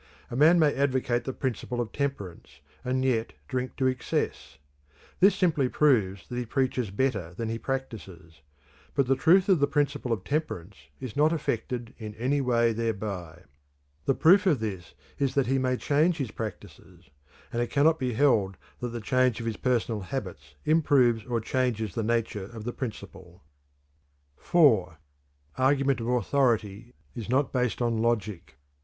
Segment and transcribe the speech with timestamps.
[0.31, 4.57] A man may advocate the principle of temperance and yet drink to excess.
[5.19, 8.41] This simply proves that he preaches better than he practices;
[8.95, 13.43] but the truth of the principle of temperance is not affected in any way thereby.
[14.05, 17.11] The proof of this is that he may change his practices;
[17.53, 21.93] and it cannot be held that the change of his personal habits improves or changes
[21.93, 23.43] the nature of the principle.
[24.37, 24.97] (4)
[25.59, 28.55] Argument of authority is not based on logic.